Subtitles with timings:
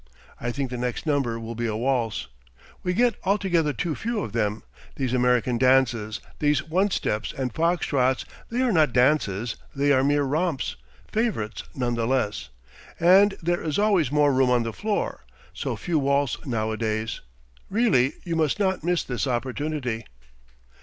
[0.39, 2.25] I think the next number will be a waltz.
[2.81, 4.63] We get altogether too few of them;
[4.95, 10.23] these American dances, these one steps and foxtrots, they are not dances, they are mere
[10.23, 10.75] romps,
[11.11, 12.49] favourites none the less.
[12.99, 17.21] And there is always more room on the floor; so few waltz nowadays.
[17.69, 20.05] Really, you must not miss this opportunity."